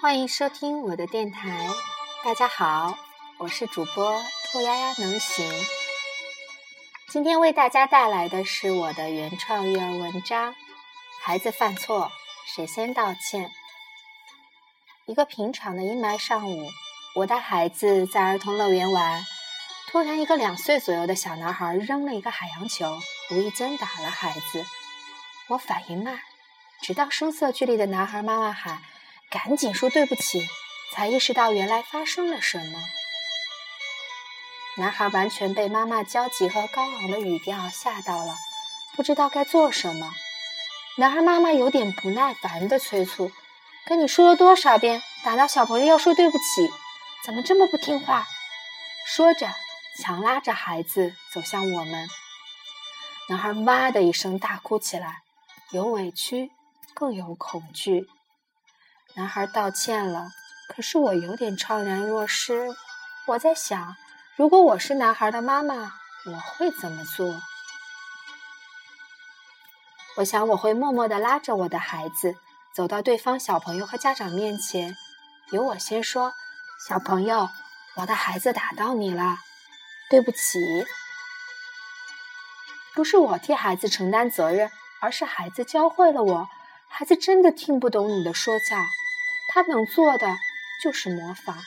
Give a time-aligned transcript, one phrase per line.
[0.00, 1.68] 欢迎收听我的电台，
[2.24, 2.98] 大家好，
[3.36, 4.18] 我是主播
[4.50, 5.46] 兔丫丫能行。
[7.10, 10.54] 今天为大家带来的是我的原创育儿文章
[11.20, 12.10] 《孩子犯错，
[12.46, 13.48] 谁先道歉》。
[15.04, 16.70] 一个平常的阴霾上午，
[17.16, 19.26] 我带孩子在儿童乐园玩，
[19.90, 22.98] 突然一个两岁左右的小男孩扔了一个海洋球，
[23.32, 24.64] 无意间打了孩子。
[25.48, 26.18] 我反应慢，
[26.80, 28.80] 直到声色俱厉的男孩妈妈喊。
[29.30, 30.48] 赶紧说对不起，
[30.92, 32.82] 才意识到原来发生了什么。
[34.76, 38.34] 男孩完全被妈妈焦急和高昂的语调吓到了，
[38.96, 40.12] 不知道该做什么。
[40.96, 43.30] 男孩妈妈有点不耐烦地催促
[43.86, 46.68] ：“跟你说了多少遍，打到小朋友要说对不起，
[47.24, 48.26] 怎么这么不听话？”
[49.06, 49.48] 说着，
[50.02, 52.08] 强拉着孩子走向我们。
[53.28, 55.22] 男孩哇的一声大哭起来，
[55.70, 56.50] 有委屈，
[56.94, 58.08] 更有恐惧。
[59.14, 60.28] 男孩道歉了，
[60.68, 62.68] 可是我有点怅然若失。
[63.26, 63.96] 我在想，
[64.36, 65.92] 如果我是男孩的妈妈，
[66.26, 67.42] 我会怎么做？
[70.16, 72.36] 我想我会默默地拉着我的孩子，
[72.72, 74.96] 走到对方小朋友和家长面前，
[75.50, 76.32] 由我先说
[76.88, 77.50] ：“小朋友，
[77.96, 79.38] 我的孩子打到你了，
[80.08, 80.86] 对不起。”
[82.94, 86.48] 不是我替孩子承担责任，而是孩子教会了我。
[86.88, 88.76] 孩子真的听不懂你的说教。
[89.52, 90.38] 他能做的
[90.80, 91.58] 就是模仿。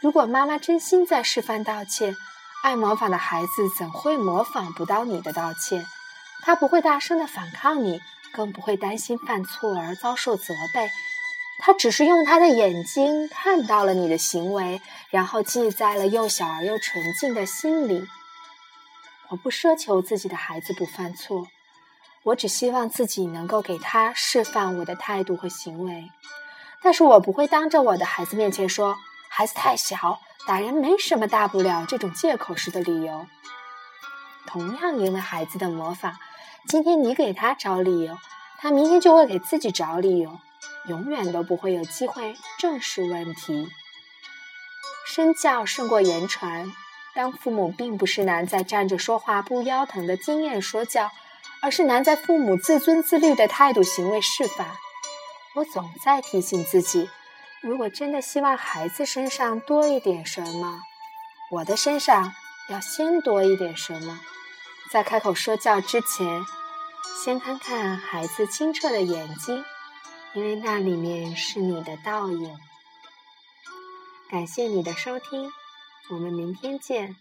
[0.00, 2.16] 如果妈妈真心在示范道歉，
[2.64, 5.86] 爱模仿的孩子怎会模仿不到你的道歉？
[6.42, 10.90] 他不会大声的反抗你，更不会担心犯错而遭受责备。
[11.58, 18.06] 他只是用他的眼睛看到了你的行为，然后记在了幼小而又纯净的心里。
[19.28, 21.48] 我不奢求自己的孩子不犯错，
[22.24, 26.10] 我只希望自己能够给他示范我的态度和行为。
[26.82, 28.96] 但是我不会当着我的孩子面前说
[29.28, 33.26] 孩子太小，打人没什么大不了这种借口式的理由。
[34.46, 36.14] 同样，因为孩子的模仿，
[36.68, 38.16] 今天你给他找理由，
[38.58, 40.38] 他明天就会给自己找理由，
[40.88, 43.68] 永远都不会有机会正视问题。
[45.06, 46.72] 身教胜过言传，
[47.14, 51.10] 当父母并不是难在站着说话不腰疼的经验说教，
[51.62, 54.68] 而是难在父母自尊自律的态度行为示范。
[55.56, 57.08] 我总在提醒自己，
[57.62, 60.82] 如果真的希望孩子身上多一点什么，
[61.50, 62.34] 我的身上
[62.68, 64.20] 要先多一点什么。
[64.92, 66.44] 在开口说教之前，
[67.24, 69.64] 先看看孩子清澈的眼睛，
[70.34, 72.54] 因为那里面是你的倒影。
[74.28, 75.50] 感谢你的收听，
[76.10, 77.16] 我们明天见。